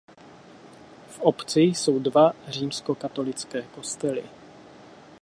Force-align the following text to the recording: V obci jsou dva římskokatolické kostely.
V 1.09 1.19
obci 1.19 1.59
jsou 1.61 1.99
dva 1.99 2.31
římskokatolické 2.47 3.61
kostely. 3.61 4.23